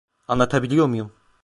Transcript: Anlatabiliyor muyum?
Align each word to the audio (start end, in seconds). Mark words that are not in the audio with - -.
Anlatabiliyor 0.27 0.87
muyum? 0.87 1.11